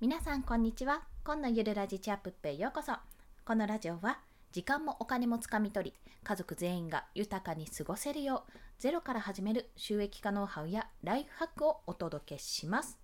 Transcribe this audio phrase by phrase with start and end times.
[0.00, 1.02] 皆さんこんにちは。
[1.24, 2.92] 今のゆるラジチャップへようこそ。
[3.44, 4.20] このラジオは
[4.52, 12.96] 時間もお金もつかみ取り家族全員が豊かに過ごせるようゼロから始める収益化ノウハウやライフハックをお届けします。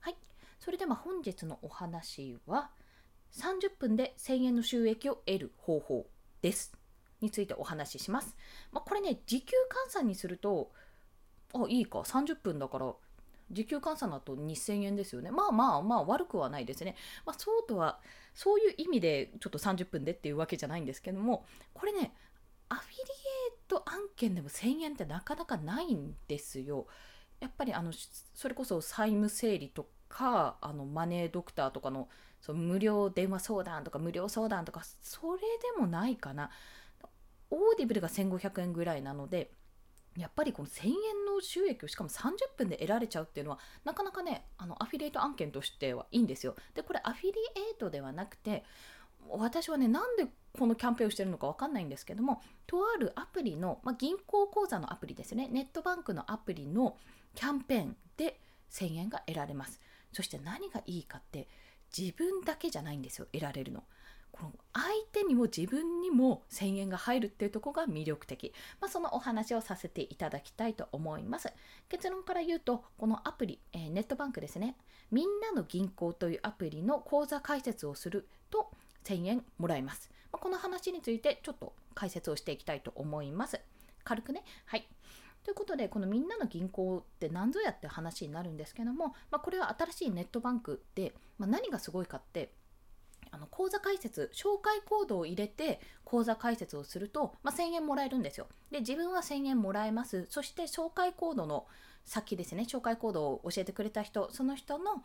[0.00, 0.16] はい。
[0.58, 2.70] それでは本日のお話は
[3.34, 6.06] 30分で1000円の収益を得る方法
[6.40, 6.72] です。
[7.20, 8.34] についてお話しします、
[8.72, 9.54] まあ、これね時給
[9.88, 10.70] 換算にすると
[11.52, 11.98] あいいか。
[11.98, 12.94] 30分だから
[13.50, 15.30] 時給換算だと2000円ですよね。
[15.30, 16.96] まあまあまあ悪くはないですね。
[17.24, 18.00] まあそうとは、
[18.34, 22.12] そういう意味でちょっと30分でっていうわけじゃないんですけども、これね、
[22.68, 23.06] アフィリエイ
[23.68, 26.86] ト案件でも1000円ってなかなかないんですよ。
[27.40, 27.92] やっぱりあの
[28.34, 32.08] それこそ債務整理とかあのマネードクターとかの
[32.40, 35.40] その無料電話相談とか無料相談とかそれ
[35.74, 36.50] でもないかな。
[37.50, 39.52] Audible が1500円ぐらいなので
[40.16, 40.92] やっぱりこの1000円
[41.26, 46.54] の収益をしかも30分で得られちゃうっていうのはなかなかねあのアフィリエイト案件としてはいいんですよ。
[46.74, 48.64] でこれアフィリエイトではなくて
[49.28, 50.26] 私はねなんで
[50.58, 55.48] このキャンペーンをしてるのか分かんないんですけどもとあるアプリの、まあ、銀行口座のアプリですね。
[55.50, 56.96] ネットバンクのアプリの
[57.34, 58.40] キャンペーンで
[58.70, 59.80] 1000円が得られます。
[60.12, 61.48] そして何がいいかって
[61.96, 63.84] 自分だけじゃないんですよ得られるの。
[64.38, 71.52] この相手にも自分にも1000円が入るっていうとこが魅力的、まあ、そのお話をさせていただきたいと思います。
[71.88, 74.76] 結論から言うとこのアプリ、えー、ネットバンクですね。
[75.10, 78.70] みんなの銀行というアプリの口座開設をすると
[79.04, 83.60] 1000円もらえます、まあ、この話についてちょっと解説をしていきたいと思います。
[84.04, 84.44] 軽くね？
[84.66, 84.86] はい。
[85.46, 92.50] ということでこのみんなの銀行って何ぞやって話になるんですけども、まあ、これは新しいネットバンクで、まあ、何がすごいかって
[93.36, 98.46] あの口座開設紹介コードを入れて口座開設をすると、まあ、1000円もらえるんですよ。
[98.70, 100.26] で自分は1000円もらえます。
[100.30, 101.66] そして紹介コードの
[102.06, 102.64] 先ですね。
[102.66, 105.04] 紹介コードを教えてくれた人その人の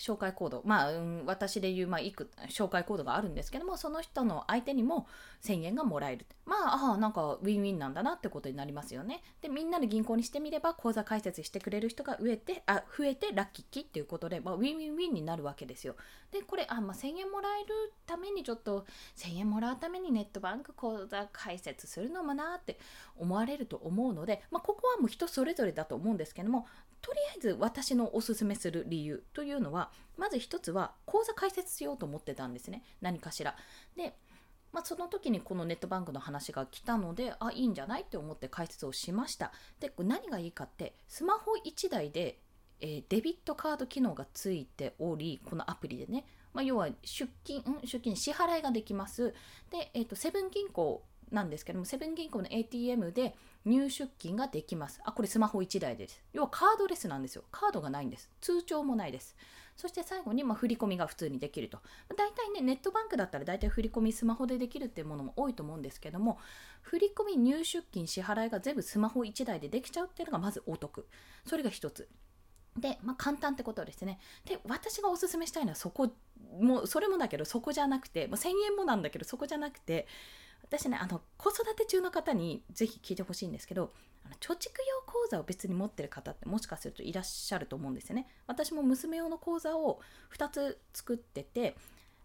[0.00, 5.06] 紹介コード、まあ、うん、私で言う、まあ、いく紹介コードがあるんですけども、その人の相手にも
[5.42, 6.26] 1000円がもらえる。
[6.46, 9.22] まあ、ああ、なんかウィンウィンなんだなってことになりますよね。
[9.42, 15.96] で、みんなで銀行にしてみれば、口座開設してくれる人が増えて、あ増えてラッキーっていうことで、まあ、ウィンウィンウィンになるわけですよ。
[16.32, 18.86] で、これ、あ、まあ、1000円もらえるためにちょっと、
[19.16, 22.78] 1000円もらうためにネットバンク口座開設するのもなって
[23.16, 26.66] 思われると思うので、まあ、ここはもう人それぞれだと思うんですけども、
[27.02, 32.82] とりあえず私のおすすめする理由というのはまず一つは口座開設しようと思ってたんですね。
[33.00, 33.56] 何かしら。
[33.96, 34.14] で
[34.72, 39.52] まあ、その時にこのネットバンクの話が来たのであいいんじゃないって思って解説をしました。
[39.80, 42.38] で何がいいかってスマホ1台で、
[42.80, 49.34] えー、デビットカード機能がついておりこのアプリでね、まあ、要は出金、ん、出金支払いができます。
[49.70, 55.00] で、えーとセブン銀行なんですけどもセブン銀行の ATM で入出金ができます。
[55.04, 56.22] あこれスマホ1台です。
[56.32, 57.44] 要はカードレスなんですよ。
[57.50, 58.30] カードがないんです。
[58.40, 59.36] 通帳もないです。
[59.76, 61.78] そして最後にま振り込みが普通にできると。
[62.16, 66.38] 大体ねネットバンクだったら大体振り込みスマホでできるっていうものも多いと思うんですけども
[66.82, 71.06] 振り込み入出金支払いが全部スマホ1台でできちゃうっていうのがまずお得。
[71.46, 72.08] それが1つ。
[72.76, 74.20] で、まあ、簡単ってことですね。
[74.44, 76.10] で、私がおすすめしたいのはそこ、
[76.60, 80.06] もそれもだけどそこじゃなくて、まあ、1000円もなんだけどそこじゃなくて、
[80.62, 83.90] 私ねあの子育て中の方にぜひ聞いてほしいんですけど
[84.24, 88.26] あの貯蓄用口座を別に持ってる方ってもしかするといらっしゃると思うんですよね。
[88.46, 90.00] 私も娘用の口座を
[90.36, 91.76] 2つ作ってて、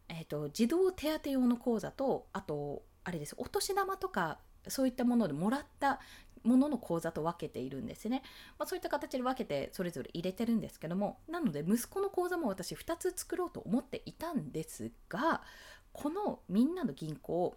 [0.09, 5.99] えーと、児童手当用の口座とあとあれですお年玉とかそういったものでもらった
[6.43, 8.21] ものの口座と分けているんですね、
[8.59, 15.41] まあ、そういった形で分けてそれぞれ入れてるんですけどもなので息子の口座も私2つ作ろうと思っていたんですが
[15.91, 17.55] このみんなの銀行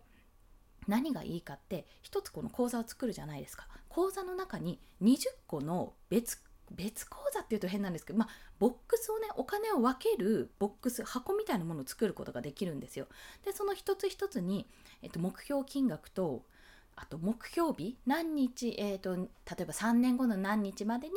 [0.89, 3.69] 何がいいかって一つこの講座を作るじゃないですか。
[3.89, 8.29] 講座の中に20個の別別講座っていうと変なんですけど、まあ、
[8.59, 13.07] ボックスをねお金を分けるボックス箱みたいなものを作ることができるんですよ。
[13.45, 14.67] でその一つ一つに、
[15.03, 16.43] えっと、目標金額と
[16.97, 19.23] あと目標日何日、えーと、例
[19.61, 21.15] えば3年後の何日までに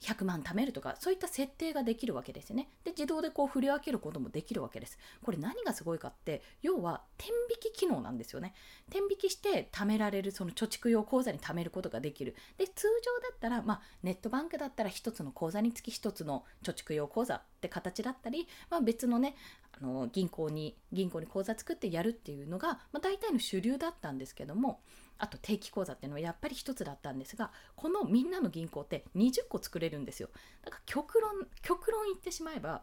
[0.00, 2.68] 100万貯めるとかそういった設定ができるわけですよね。
[2.84, 4.98] で自動でこう振り分けることもできるわけです。
[5.22, 8.54] これ何がすごいかって要は天引き機能なんですよね。
[8.90, 12.34] 天引きして貯められるその貯蓄用口座に貯めることができる。
[12.58, 19.34] で通常だったら、まあ、ネットバンクだったら1つの口座につき1つの貯蓄用口座って形だったり、まあ、別のね
[19.80, 24.80] あの銀行に銀行に口座作ってやるっていうのが、まあ、大体の主流だったんですけども
[25.18, 30.28] あと定期口座っていうのはやっぱり一つだったんですがこのみんなの銀行って20個作れるんですよ。
[30.64, 32.82] だから極論極論言ってしまえば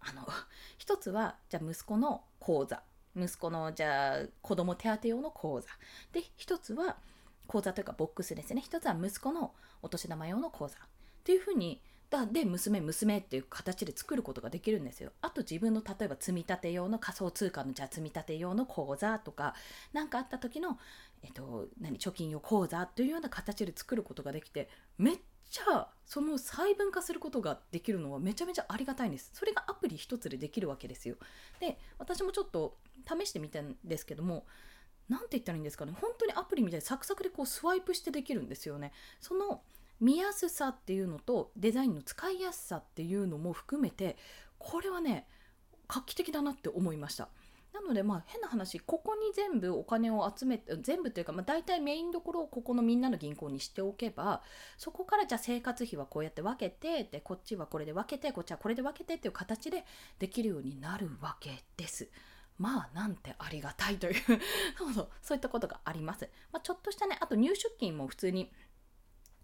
[0.00, 0.26] あの
[0.78, 2.82] 一つはじゃあ息子の口座。
[3.14, 5.68] 息子のじゃあ子供手当用の口座。
[6.12, 6.98] で一つは
[7.46, 8.62] 口座というかボックスですね。
[8.62, 10.78] 一つは息子のお年玉用の口座。
[10.78, 10.80] っ
[11.24, 11.82] ていうふうに
[12.26, 15.12] で娘娘っていう形で作ることができるんですよ。
[15.20, 19.54] あと自分の例えば積み立て用の仮想通貨のじゃあ積み立て用の口座とか
[19.92, 20.78] 何かあった時の、
[21.22, 24.68] えっと、何貯金用口座というような形で作ることができて
[24.98, 25.18] めっ
[25.50, 29.30] ちゃその細分化することができるのはめちゃめちゃありがたいんです。
[29.32, 31.16] それがアプリ一つでできるわけですよ。
[31.60, 32.76] で私もちょっと
[33.06, 34.46] 試してみたんですけども
[35.08, 38.92] 何て言ったらいいんですかね本当にアプリみたいにサクサクでこうスワイプしてできるんですよね。
[39.20, 39.62] その
[40.02, 44.16] 見やすさっていうのとデザインの使いやすさっていうのも含めて
[44.58, 45.28] これはね
[45.86, 47.28] 画期的だなって思いました
[47.72, 54.42] なのでまあ変な話ここに全部お金を集めて全部というか、まあ、大体メインどころをここのみんなの銀行にしておけば
[54.76, 59.84] そこからじゃあ生活費はこうやって分けてでこっちはこれで分けてこっちはこれで分けてっていう形で
[60.18, 62.08] できるようになるわけです。
[62.58, 64.14] まあなんてありがたいという
[64.76, 66.28] そうそうそういったことがあります。
[66.52, 68.52] まあ、ちょっとしたねあと入出金も普通に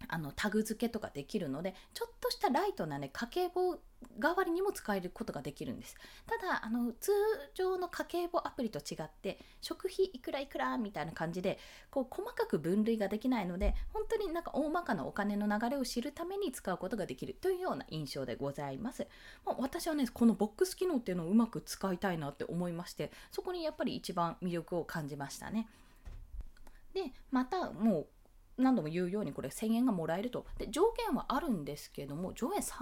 [0.09, 3.79] あのタグ付けとかできるのでちょっとしたライトなね家計簿
[4.17, 5.95] 代わりにも使えることができるんです。
[6.25, 7.11] ただあの通
[7.53, 11.59] 常の家計簿アプリと違って食費いくらいくらみたいな感じで
[11.89, 19.07] こう細かく分類ができないので本当になんか大まかなお金の流れを知るために使うことができるというような印象でございます、
[19.45, 25.67] まあ、私はねこのボックス機能っていうのをうまく使いたいなって思いましてそこにやっぱり一番魅力を感じましたね。
[26.93, 28.07] でまたもう
[28.59, 30.45] 何度も言うようにこれ1000円がもらえると。
[30.57, 32.75] で上限はあるんですけども上限30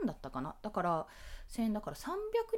[0.00, 0.54] 万だったかな。
[0.62, 1.06] だから
[1.48, 2.12] 1000円だから300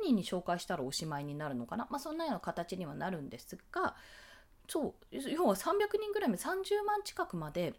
[0.05, 1.87] 人に紹介したらおしまいになるのかな。
[1.91, 3.97] まあそんなような形にはなるんですが
[4.69, 7.75] そう要は300人ぐらいまで30万近くまで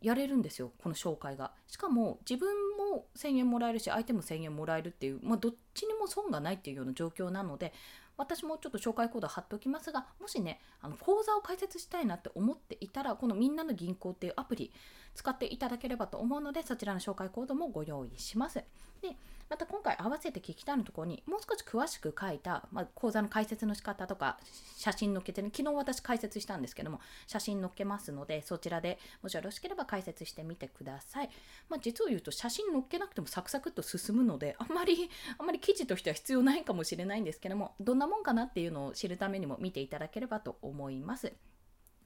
[0.00, 1.52] やれるんですよこの紹介が。
[1.66, 7.72] しかも自分も1000円もらえるし相手も1000円もらえるっていう、まあ、どっちにも損がないっていうような状況なので
[8.16, 14.70] 私もちょっと紹介コード貼っておきますがもしねあの口座を開設したいなって思っていたらこのみんなの銀行っていうアプリ
[15.14, 18.62] 使っていただければと思うのでそちらの紹介コードもご用意します。
[19.02, 19.16] で
[19.52, 24.38] また今回合わせて聞きたいのところにもう少し詳しく書いた、まあ、講座の解説の仕方とか
[24.78, 31.28] 写真載っけてね昨日私解説したんですけども写真載っけますのでそちらでもしよろしければ解説してみてください、
[31.68, 41.32] まあ、実を言うと写真載っけなくてもサクサクっと進むのであんまりあんまり記事としては必要ないかもしれないんですけどもどんなもんかなっていうのを知るためにも見ていただければと思います。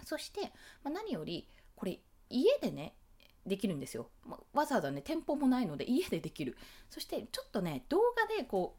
[0.04, 0.42] そして、
[0.84, 1.98] まあ、何よりこれ
[2.30, 2.94] 家でね
[3.44, 6.56] できるんですよ、まわざわざね店舗もないので家でできる。
[6.90, 8.76] そしてちょっとね動画でこ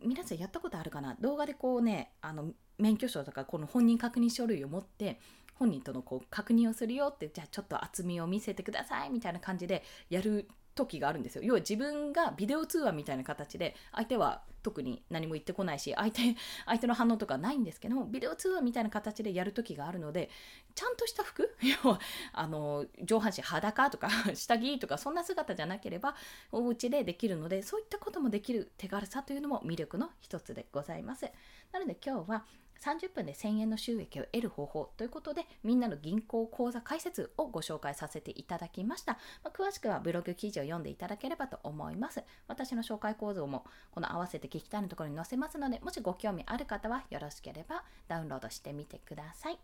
[0.00, 1.16] う皆さんやったことあるかな？
[1.20, 5.20] 動画でこうねあの免許証とかこの本人確認書類を持って
[5.54, 11.42] 本人とのこう確認をするよってじゃあちょっと厚みを見せてくださいみたいな感じでやる時があるんですよ。
[11.42, 16.22] 要は自分がビデオ通話みたいな形で相手は特に何も言ってこないし相手
[16.64, 20.30] 相手の反応とかないんですけどビデオ通話みたいな形でやる時があるので
[20.74, 22.00] ちゃんとした服 要は
[22.32, 26.16] あの上半身裸とか 下着とかそんな姿じゃなければ
[26.50, 31.30] お家でできるのでそういったこともできる手軽さというのも魅力の一つでございます。
[31.72, 32.46] なので今日は
[32.84, 42.22] 30分で1000円の収益を得る方法ということでみんなの銀行口座開設をご紹介させていただきました、まあ、詳しくはブログ記事を読んでいただければと思います。
[42.46, 49.58] 私の紹介構造もこの合わせて聞きたいのところに載せますのでもしご興味ある方はよろしければダウンロードしてみてください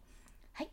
[0.52, 0.68] はい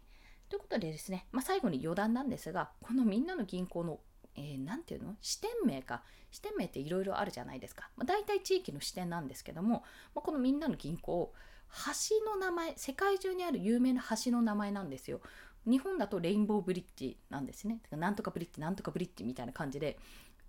[0.49, 3.99] ということでですね、まあ、最後に余談なんですがこのみんなの銀行の
[4.39, 9.83] えー、ていうの支店名か支店名っていろいろあるじゃないですか、まあ、大体地域の支店なんですけども、
[10.13, 11.33] まあ、このみんなの銀行
[11.69, 15.21] 橋の名前世界中にある有名な橋の名前なんですよ
[15.65, 19.97] 日本だとレインボーブリッジなんですねなんとかブリッジなんとかブリッジみたいな感じで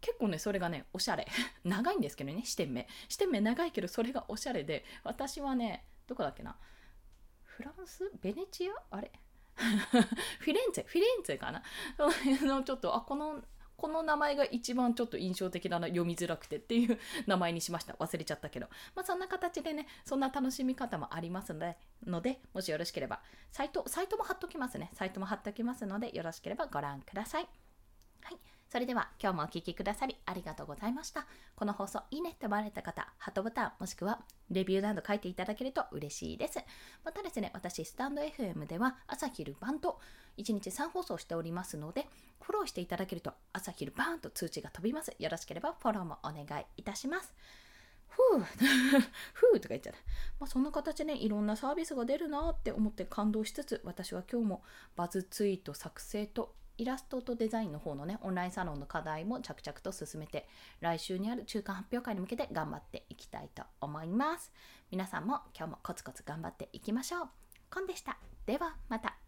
[0.01, 1.27] 結構ねそれがねおしゃれ。
[1.65, 2.89] 長いんですけどね視点目。
[3.09, 6.57] 視点目長いけどそれがおしゃれで私はねどこだっけな？
[7.45, 8.11] フランス？
[8.21, 8.73] ベネチア？
[8.97, 9.11] あれ？
[9.59, 10.87] フィレンツェ？
[10.87, 11.63] フィレンツェかな？
[12.47, 13.43] のちょっとあこの
[13.77, 17.95] この名前が一番ちょっと印象的だな読みづらくてっていう名前にしました。
[17.95, 18.69] 忘れちゃったけど。
[18.97, 23.21] まあそんな形でねそんな楽しみ方もありますのでのでもしよろしければ
[23.53, 24.91] サイトサイトも貼っときますね。
[24.95, 27.49] サイトも貼っておきますのでよろしければご覧ください。
[28.23, 28.58] はい。
[28.69, 31.27] それでは今日もお聴きくださりありがとうございました。
[31.57, 34.21] この放送いいねって思われた方、ハートボタンもしくは
[34.51, 36.59] レビューなど書いていただけると嬉しいです。
[37.03, 39.99] またですね、私、スタンド FM では朝昼晩と
[40.37, 42.09] 1日3放送しておりますので、
[42.43, 45.17] フォローしていただけると朝昼バーンと通知が飛びます。
[45.19, 47.35] よろしければフォローもお願いいたします。
[48.11, 48.41] ふう
[49.33, 49.99] ふうとか言っちゃった。
[50.41, 54.63] まあ、そんな形で、ね、いろんなサービスが出るなって思って感動しつつ、私は今日も
[54.95, 60.49] バズツイート作成とイラストとデザインの方のね、オンラインサロンの課題も着々と進めて、
[60.81, 64.53] 来週にある中間発表会に向けて頑張っていきたいと思います。
[64.91, 67.29] 皆さんも今日もコツコツ頑張っていきましょう。
[67.71, 68.19] コンでした。
[68.47, 69.28] ではまた。